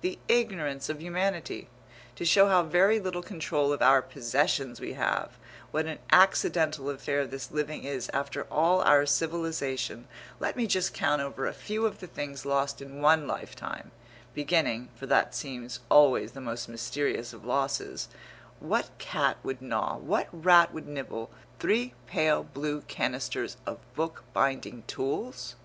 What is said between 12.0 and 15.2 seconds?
things lost in one lifetime, beginning, for